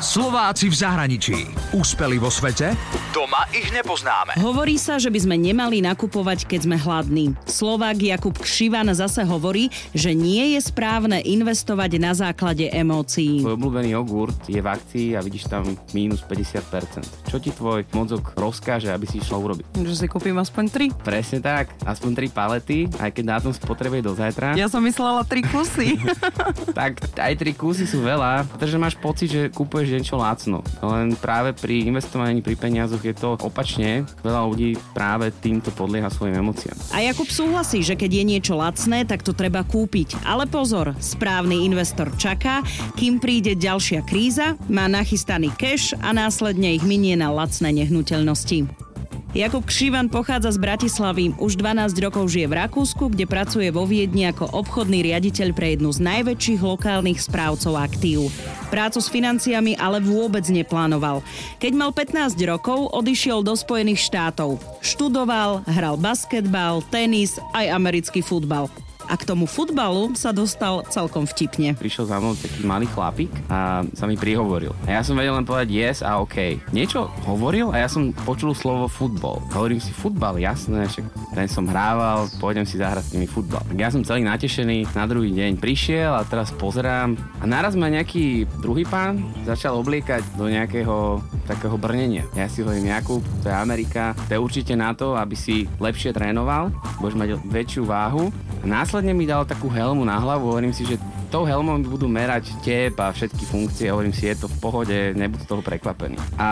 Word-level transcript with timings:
Slováci 0.00 0.72
v 0.72 0.80
zahraničí. 0.80 1.36
Úspeli 1.76 2.16
vo 2.16 2.32
svete? 2.32 2.72
Doma 3.12 3.44
ich 3.52 3.68
nepoznáme. 3.68 4.32
Hovorí 4.40 4.80
sa, 4.80 4.96
že 4.96 5.12
by 5.12 5.28
sme 5.28 5.36
nemali 5.36 5.84
nakupovať, 5.84 6.48
keď 6.48 6.60
sme 6.64 6.80
hladní. 6.80 7.36
Slovák 7.44 8.00
Jakub 8.00 8.32
Kšivan 8.32 8.88
zase 8.96 9.28
hovorí, 9.28 9.68
že 9.92 10.16
nie 10.16 10.56
je 10.56 10.60
správne 10.64 11.20
investovať 11.20 12.00
na 12.00 12.16
základe 12.16 12.72
emócií. 12.72 13.44
Tvoj 13.44 13.60
obľúbený 13.60 13.92
jogurt 13.92 14.40
je 14.48 14.56
v 14.56 14.72
akcii 14.72 15.06
a 15.14 15.20
vidíš 15.20 15.52
tam 15.52 15.68
mínus 15.92 16.24
50%. 16.24 17.28
Čo 17.28 17.36
ti 17.36 17.52
tvoj 17.52 17.84
mozog 17.92 18.24
rozkáže, 18.40 18.88
aby 18.88 19.04
si 19.04 19.20
išla 19.20 19.36
urobiť? 19.36 19.84
Že 19.84 20.00
si 20.00 20.06
kúpim 20.08 20.40
aspoň 20.40 20.64
tri. 20.72 20.86
Presne 20.96 21.44
tak, 21.44 21.76
aspoň 21.84 22.10
tri 22.16 22.26
palety, 22.32 22.88
aj 22.96 23.12
keď 23.12 23.24
na 23.28 23.36
tom 23.36 23.52
spotrebuje 23.52 24.00
do 24.00 24.16
zajtra. 24.16 24.56
Ja 24.56 24.72
som 24.72 24.80
myslela 24.80 25.28
tri 25.28 25.44
kusy. 25.44 26.00
tak 26.80 27.04
aj 27.20 27.36
tri 27.36 27.52
kusy 27.52 27.84
sú 27.84 28.00
veľa, 28.00 28.48
pretože 28.48 28.80
máš 28.80 28.96
pocit, 28.96 29.28
že 29.28 29.52
kúpuješ 29.90 30.06
niečo 30.06 30.22
lacno. 30.22 30.58
Len 30.86 31.18
práve 31.18 31.50
pri 31.50 31.90
investovaní 31.90 32.38
pri 32.46 32.54
peniazoch 32.54 33.02
je 33.02 33.10
to 33.10 33.34
opačne. 33.42 34.06
Veľa 34.22 34.46
ľudí 34.46 34.78
práve 34.94 35.34
týmto 35.42 35.74
podlieha 35.74 36.06
svojim 36.06 36.38
emóciám. 36.38 36.78
A 36.94 37.02
Jakub 37.02 37.26
súhlasí, 37.26 37.82
že 37.82 37.98
keď 37.98 38.22
je 38.22 38.24
niečo 38.24 38.54
lacné, 38.54 39.02
tak 39.02 39.26
to 39.26 39.34
treba 39.34 39.66
kúpiť. 39.66 40.22
Ale 40.22 40.46
pozor, 40.46 40.94
správny 41.02 41.66
investor 41.66 42.14
čaká, 42.14 42.62
kým 42.94 43.18
príde 43.18 43.58
ďalšia 43.58 44.06
kríza, 44.06 44.54
má 44.70 44.86
nachystaný 44.86 45.50
cash 45.58 45.90
a 45.98 46.14
následne 46.14 46.70
ich 46.70 46.86
minie 46.86 47.18
na 47.18 47.34
lacné 47.34 47.74
nehnuteľnosti. 47.74 48.89
Jakub 49.30 49.62
Kšivan 49.62 50.10
pochádza 50.10 50.50
z 50.50 50.58
Bratislavy. 50.58 51.38
Už 51.38 51.54
12 51.54 51.94
rokov 52.02 52.34
žije 52.34 52.50
v 52.50 52.66
Rakúsku, 52.66 53.14
kde 53.14 53.30
pracuje 53.30 53.70
vo 53.70 53.86
Viedni 53.86 54.26
ako 54.26 54.50
obchodný 54.50 55.06
riaditeľ 55.06 55.54
pre 55.54 55.78
jednu 55.78 55.94
z 55.94 56.02
najväčších 56.02 56.58
lokálnych 56.58 57.22
správcov 57.22 57.78
aktív. 57.78 58.26
Prácu 58.74 58.98
s 58.98 59.06
financiami 59.06 59.78
ale 59.78 60.02
vôbec 60.02 60.42
neplánoval. 60.50 61.22
Keď 61.62 61.72
mal 61.78 61.94
15 61.94 62.34
rokov, 62.42 62.90
odišiel 62.90 63.46
do 63.46 63.54
Spojených 63.54 64.02
štátov. 64.02 64.58
Študoval, 64.82 65.62
hral 65.62 65.94
basketbal, 65.94 66.82
tenis 66.90 67.38
aj 67.54 67.70
americký 67.70 68.26
futbal 68.26 68.66
a 69.10 69.18
k 69.18 69.26
tomu 69.26 69.50
futbalu 69.50 70.14
sa 70.14 70.30
dostal 70.30 70.86
celkom 70.86 71.26
vtipne. 71.26 71.74
Prišiel 71.74 72.06
za 72.06 72.22
mnou 72.22 72.38
taký 72.38 72.62
malý 72.62 72.86
chlapík 72.86 73.34
a 73.50 73.82
sa 73.90 74.06
mi 74.06 74.14
prihovoril. 74.14 74.70
A 74.86 74.96
ja 74.96 75.02
som 75.02 75.18
vedel 75.18 75.34
len 75.34 75.42
povedať 75.42 75.74
yes 75.74 75.98
a 76.06 76.22
OK. 76.22 76.62
Niečo 76.70 77.10
hovoril 77.26 77.74
a 77.74 77.82
ja 77.82 77.88
som 77.90 78.14
počul 78.22 78.54
slovo 78.54 78.86
futbal. 78.86 79.42
Hovorím 79.50 79.82
si 79.82 79.90
futbal, 79.90 80.38
jasné, 80.38 80.86
však 80.86 81.34
ten 81.34 81.50
som 81.50 81.66
hrával, 81.66 82.30
pôjdem 82.38 82.62
si 82.62 82.78
zahrať 82.78 83.10
s 83.10 83.14
nimi 83.18 83.26
futbal. 83.26 83.66
Tak 83.66 83.78
ja 83.82 83.90
som 83.90 84.06
celý 84.06 84.22
natešený, 84.22 84.94
na 84.94 85.04
druhý 85.10 85.34
deň 85.34 85.58
prišiel 85.58 86.14
a 86.14 86.22
teraz 86.22 86.54
pozerám 86.54 87.18
a 87.42 87.44
naraz 87.50 87.74
ma 87.74 87.90
nejaký 87.90 88.46
druhý 88.62 88.86
pán 88.86 89.18
začal 89.42 89.74
obliekať 89.82 90.38
do 90.38 90.46
nejakého 90.46 91.18
takého 91.46 91.76
brnenia. 91.76 92.26
Ja 92.36 92.46
si 92.46 92.60
hovorím, 92.64 92.90
Jakub, 92.90 93.22
to 93.42 93.48
je 93.48 93.54
Amerika, 93.54 94.12
to 94.28 94.36
je 94.36 94.40
určite 94.40 94.74
na 94.76 94.92
to, 94.92 95.16
aby 95.16 95.34
si 95.36 95.68
lepšie 95.78 96.14
trénoval, 96.14 96.72
budeš 96.98 97.16
mať 97.16 97.28
väčšiu 97.46 97.82
váhu. 97.86 98.28
A 98.60 98.64
následne 98.68 99.16
mi 99.16 99.24
dal 99.24 99.48
takú 99.48 99.72
helmu 99.72 100.04
na 100.04 100.20
hlavu, 100.20 100.52
hovorím 100.52 100.76
si, 100.76 100.84
že 100.84 101.00
tou 101.30 101.46
helmou 101.46 101.78
budú 101.78 102.10
merať 102.10 102.50
tep 102.60 102.98
a 102.98 103.14
všetky 103.14 103.46
funkcie, 103.46 103.86
hovorím 103.86 104.10
si, 104.10 104.26
je 104.26 104.44
to 104.44 104.50
v 104.50 104.58
pohode, 104.58 104.98
nebudú 105.14 105.46
toho 105.46 105.62
prekvapený. 105.62 106.18
A 106.36 106.48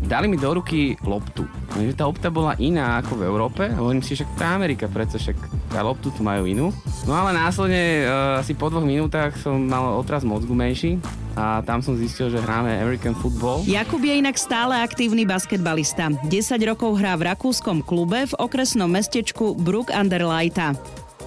dali 0.00 0.26
mi 0.26 0.40
do 0.40 0.56
ruky 0.56 0.96
loptu. 1.04 1.44
Lenže 1.76 2.00
tá 2.00 2.08
lopta 2.08 2.32
bola 2.32 2.56
iná 2.56 2.96
ako 3.04 3.20
v 3.20 3.26
Európe, 3.28 3.62
hovorím 3.76 4.00
si, 4.00 4.16
že 4.16 4.24
tá 4.40 4.56
Amerika, 4.56 4.88
predsa 4.88 5.20
však 5.20 5.36
tá 5.68 5.84
loptu 5.84 6.08
tu 6.08 6.24
majú 6.24 6.48
inú. 6.48 6.72
No 7.04 7.12
ale 7.12 7.36
následne 7.36 8.08
uh, 8.08 8.40
asi 8.40 8.56
po 8.56 8.72
dvoch 8.72 8.88
minútach 8.88 9.36
som 9.36 9.60
mal 9.60 10.00
otraz 10.00 10.24
mozgu 10.24 10.56
menší 10.56 10.96
a 11.36 11.60
tam 11.60 11.84
som 11.84 11.92
zistil, 11.94 12.32
že 12.32 12.40
hráme 12.40 12.72
American 12.80 13.12
football. 13.12 13.60
Jakub 13.68 14.00
je 14.00 14.16
inak 14.16 14.40
stále 14.40 14.72
aktívny 14.80 15.28
basketbalista. 15.28 16.08
10 16.24 16.32
rokov 16.64 16.96
hrá 16.96 17.12
v 17.14 17.28
rakúskom 17.28 17.84
klube 17.84 18.24
v 18.24 18.34
okresnom 18.40 18.88
mestečku 18.88 19.52
Brook 19.52 19.92
under 19.92 20.24
Lighta. 20.24 20.72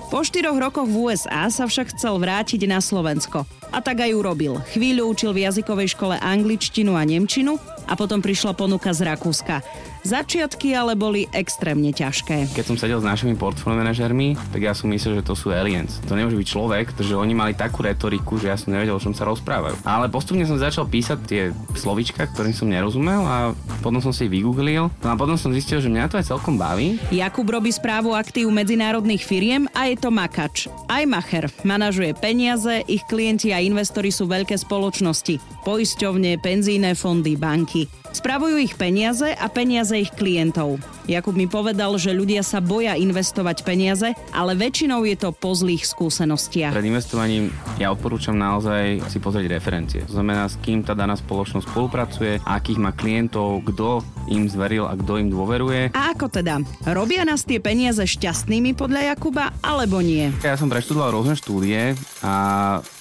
Po 0.10 0.26
štyroch 0.26 0.58
rokoch 0.58 0.90
v 0.90 1.14
USA 1.14 1.46
sa 1.54 1.70
však 1.70 1.94
chcel 1.94 2.18
vrátiť 2.18 2.66
na 2.66 2.82
Slovensko. 2.82 3.46
A 3.70 3.78
tak 3.78 4.02
aj 4.02 4.18
urobil. 4.18 4.58
Chvíľu 4.74 5.14
učil 5.14 5.30
v 5.38 5.46
jazykovej 5.46 5.94
škole 5.94 6.18
angličtinu 6.18 6.98
a 6.98 7.06
nemčinu 7.06 7.62
a 7.90 7.98
potom 7.98 8.22
prišla 8.22 8.54
ponuka 8.54 8.94
z 8.94 9.10
Rakúska. 9.10 9.66
Začiatky 10.00 10.72
ale 10.72 10.96
boli 10.96 11.28
extrémne 11.36 11.92
ťažké. 11.92 12.56
Keď 12.56 12.66
som 12.66 12.80
sedel 12.80 13.04
s 13.04 13.10
našimi 13.10 13.36
portfólio 13.36 13.84
manažermi, 13.84 14.38
tak 14.56 14.64
ja 14.64 14.72
som 14.72 14.88
myslel, 14.94 15.20
že 15.20 15.28
to 15.28 15.36
sú 15.36 15.52
aliens. 15.52 16.00
To 16.08 16.16
nemôže 16.16 16.40
byť 16.40 16.48
človek, 16.48 16.96
pretože 16.96 17.20
oni 17.20 17.36
mali 17.36 17.52
takú 17.52 17.84
retoriku, 17.84 18.40
že 18.40 18.48
ja 18.48 18.56
som 18.56 18.72
nevedel, 18.72 18.96
o 18.96 19.04
čom 19.04 19.12
sa 19.12 19.28
rozprávajú. 19.28 19.84
Ale 19.84 20.08
postupne 20.08 20.48
som 20.48 20.56
začal 20.56 20.88
písať 20.88 21.18
tie 21.28 21.44
slovička, 21.76 22.24
ktorým 22.32 22.56
som 22.56 22.72
nerozumel 22.72 23.28
a 23.28 23.52
potom 23.84 24.00
som 24.00 24.16
si 24.16 24.30
ich 24.30 24.32
vygooglil. 24.32 24.88
No 25.04 25.08
a 25.12 25.20
potom 25.20 25.36
som 25.36 25.52
zistil, 25.52 25.84
že 25.84 25.92
mňa 25.92 26.12
to 26.12 26.20
aj 26.22 26.32
celkom 26.32 26.56
baví. 26.56 26.96
Jakub 27.12 27.48
robí 27.48 27.72
správu 27.72 28.16
aktív 28.16 28.48
medzinárodných 28.56 29.24
firiem 29.24 29.68
a 29.76 29.92
je 29.92 30.00
to 30.00 30.12
makač. 30.12 30.72
Aj 30.88 31.04
macher. 31.04 31.52
Manažuje 31.68 32.16
peniaze, 32.16 32.88
ich 32.88 33.04
klienti 33.08 33.52
a 33.52 33.60
investori 33.60 34.16
sú 34.16 34.32
veľké 34.32 34.56
spoločnosti. 34.56 35.40
Poisťovne, 35.68 36.40
penzíne 36.40 36.96
fondy, 36.96 37.36
banky. 37.36 37.79
Spravujú 38.10 38.58
ich 38.58 38.74
peniaze 38.74 39.30
a 39.38 39.46
peniaze 39.54 39.94
ich 39.94 40.10
klientov. 40.10 40.82
Jakub 41.06 41.38
mi 41.38 41.46
povedal, 41.46 41.94
že 42.02 42.10
ľudia 42.10 42.42
sa 42.42 42.58
boja 42.58 42.98
investovať 42.98 43.62
peniaze, 43.62 44.18
ale 44.34 44.58
väčšinou 44.58 45.06
je 45.06 45.14
to 45.14 45.30
po 45.30 45.54
zlých 45.54 45.86
skúsenostiach. 45.86 46.74
Pred 46.74 46.90
investovaním 46.90 47.54
ja 47.78 47.94
odporúčam 47.94 48.34
naozaj 48.34 49.06
si 49.10 49.22
pozrieť 49.22 49.54
referencie. 49.54 50.02
To 50.10 50.18
znamená, 50.18 50.50
s 50.50 50.58
kým 50.62 50.82
tá 50.82 50.98
daná 50.98 51.14
spoločnosť 51.14 51.70
spolupracuje, 51.70 52.42
akých 52.46 52.82
má 52.82 52.92
klientov, 52.98 53.62
kto 53.70 54.02
im 54.34 54.50
zveril 54.50 54.90
a 54.90 54.98
kto 54.98 55.22
im 55.22 55.30
dôveruje. 55.30 55.94
A 55.94 56.14
ako 56.14 56.34
teda? 56.34 56.62
Robia 56.90 57.22
nás 57.26 57.46
tie 57.46 57.62
peniaze 57.62 58.02
šťastnými 58.02 58.74
podľa 58.74 59.14
Jakuba 59.14 59.54
alebo 59.62 60.02
nie? 60.02 60.34
Ja 60.42 60.58
som 60.58 60.70
preštudoval 60.70 61.14
rôzne 61.14 61.38
štúdie 61.38 61.94
a 62.26 62.34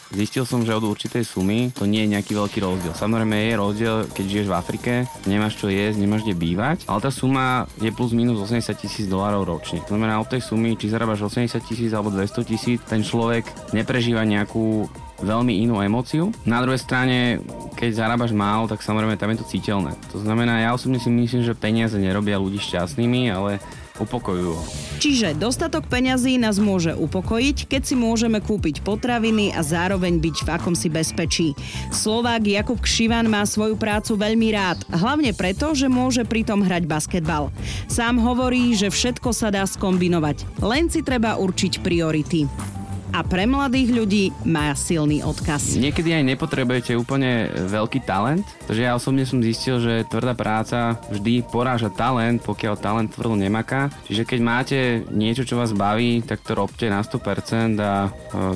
Zistil 0.08 0.48
som, 0.48 0.64
že 0.64 0.72
od 0.72 0.88
určitej 0.88 1.20
sumy 1.20 1.69
to 1.69 1.84
nie 1.84 2.08
je 2.08 2.12
nejaký 2.16 2.32
veľký 2.32 2.64
rozdiel. 2.64 2.96
Samozrejme 2.96 3.36
je 3.36 3.60
rozdiel, 3.60 3.96
keď 4.08 4.24
žiješ 4.24 4.48
v 4.48 4.56
Afrike, 4.56 4.92
nemáš 5.28 5.60
čo 5.60 5.69
jesť, 5.69 6.00
nemáš 6.00 6.24
kde 6.24 6.32
bývať, 6.32 6.88
ale 6.88 7.04
tá 7.04 7.12
suma 7.12 7.69
je 7.76 7.92
plus 7.92 8.16
minus 8.16 8.41
80 8.41 8.72
tisíc 8.80 9.04
dolárov 9.04 9.44
ročne. 9.44 9.84
To 9.84 9.92
znamená, 9.92 10.16
od 10.16 10.32
tej 10.32 10.41
sumy, 10.41 10.80
či 10.80 10.88
zarábaš 10.88 11.28
80 11.28 11.60
tisíc 11.60 11.92
alebo 11.92 12.08
200 12.08 12.41
tisíc, 12.48 12.80
ten 12.88 13.04
človek 13.04 13.44
neprežíva 13.76 14.24
nejakú 14.24 14.88
veľmi 15.20 15.60
inú 15.66 15.82
emóciu. 15.82 16.30
Na 16.47 16.62
druhej 16.62 16.78
strane, 16.80 17.42
keď 17.74 18.06
zarábaš 18.06 18.32
málo, 18.32 18.70
tak 18.70 18.80
samozrejme 18.80 19.18
tam 19.18 19.34
je 19.34 19.42
to 19.42 19.50
citeľné. 19.50 19.92
To 20.14 20.22
znamená, 20.22 20.62
ja 20.62 20.70
osobne 20.72 21.02
si 21.02 21.10
myslím, 21.10 21.42
že 21.42 21.58
peniaze 21.58 21.98
nerobia 21.98 22.38
ľudí 22.38 22.62
šťastnými, 22.62 23.28
ale 23.34 23.58
upokojujú. 24.03 24.54
Čiže 24.98 25.38
dostatok 25.38 25.86
peňazí 25.86 26.38
nás 26.42 26.59
môže 26.59 26.94
upokojiť, 26.94 27.70
keď 27.70 27.82
si 27.86 27.94
môžeme 27.94 28.42
kúpiť 28.42 28.82
potraviny 28.82 29.54
a 29.54 29.62
zároveň 29.62 30.19
byť 30.19 30.36
v 30.42 30.48
akomsi 30.54 30.88
bezpečí. 30.91 31.54
Slovák 31.94 32.42
Jakub 32.42 32.78
Kšivan 32.82 33.31
má 33.31 33.47
svoju 33.47 33.78
prácu 33.78 34.19
veľmi 34.19 34.48
rád, 34.54 34.82
hlavne 34.91 35.31
preto, 35.34 35.75
že 35.75 35.86
môže 35.91 36.26
pritom 36.26 36.62
hrať 36.62 36.86
basketbal. 36.86 37.50
Sám 37.86 38.19
hovorí, 38.19 38.75
že 38.75 38.91
všetko 38.91 39.31
sa 39.31 39.54
dá 39.54 39.62
skombinovať, 39.66 40.47
len 40.62 40.91
si 40.91 41.03
treba 41.03 41.38
určiť 41.38 41.82
priority 41.82 42.78
a 43.12 43.24
pre 43.24 43.48
mladých 43.48 43.91
ľudí 43.94 44.24
má 44.44 44.72
silný 44.76 45.24
odkaz. 45.24 45.78
Niekedy 45.78 46.14
aj 46.14 46.24
nepotrebujete 46.24 46.92
úplne 46.94 47.48
veľký 47.69 48.04
talent, 48.04 48.44
takže 48.69 48.82
ja 48.84 48.92
osobne 48.96 49.24
som 49.24 49.41
zistil, 49.41 49.80
že 49.80 50.04
tvrdá 50.08 50.36
práca 50.36 51.00
vždy 51.08 51.48
poráža 51.48 51.92
talent, 51.92 52.42
pokiaľ 52.44 52.74
talent 52.78 53.08
tvrdo 53.12 53.38
nemaká. 53.38 53.88
Čiže 54.06 54.28
keď 54.28 54.41
máte 54.41 54.78
niečo, 55.08 55.47
čo 55.47 55.56
vás 55.56 55.72
baví, 55.72 56.20
tak 56.24 56.44
to 56.44 56.56
robte 56.56 56.88
na 56.88 57.00
100% 57.00 57.78
a 57.80 58.06
e, 58.06 58.10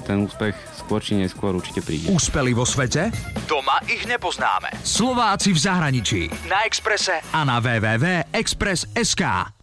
ten 0.04 0.24
úspech 0.24 0.54
skôr 0.82 1.00
či 1.00 1.16
neskôr 1.16 1.54
určite 1.54 1.80
príde. 1.80 2.10
Úspeli 2.10 2.52
vo 2.52 2.66
svete? 2.66 3.14
Doma 3.46 3.78
ich 3.86 4.04
nepoznáme. 4.04 4.74
Slováci 4.82 5.54
v 5.54 5.59
zahraničí. 5.59 6.21
Na 6.50 6.66
Exprese 6.66 7.22
a 7.32 7.41
na 7.47 7.62
www.express.sk. 7.62 9.61